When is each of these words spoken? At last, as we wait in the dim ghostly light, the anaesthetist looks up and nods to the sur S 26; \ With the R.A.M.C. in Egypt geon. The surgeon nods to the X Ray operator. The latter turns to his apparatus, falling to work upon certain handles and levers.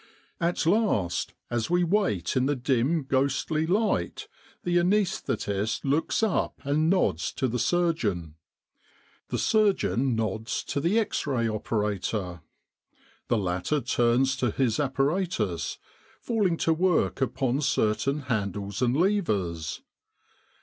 At 0.39 0.65
last, 0.65 1.35
as 1.51 1.69
we 1.69 1.83
wait 1.83 2.35
in 2.35 2.47
the 2.47 2.55
dim 2.55 3.03
ghostly 3.03 3.67
light, 3.67 4.27
the 4.63 4.77
anaesthetist 4.77 5.85
looks 5.85 6.23
up 6.23 6.59
and 6.63 6.89
nods 6.89 7.31
to 7.33 7.47
the 7.47 7.59
sur 7.59 7.91
S 7.91 7.99
26; 7.99 8.01
\ 8.01 8.01
With 8.01 8.01
the 8.01 8.07
R.A.M.C. 8.07 8.07
in 8.07 8.23
Egypt 8.23 9.09
geon. 9.11 9.29
The 9.29 9.37
surgeon 9.37 10.15
nods 10.15 10.63
to 10.63 10.79
the 10.81 10.97
X 10.97 11.27
Ray 11.27 11.47
operator. 11.47 12.41
The 13.27 13.37
latter 13.37 13.79
turns 13.79 14.35
to 14.37 14.49
his 14.49 14.79
apparatus, 14.79 15.77
falling 16.19 16.57
to 16.57 16.73
work 16.73 17.21
upon 17.21 17.61
certain 17.61 18.21
handles 18.21 18.81
and 18.81 18.97
levers. 18.97 19.83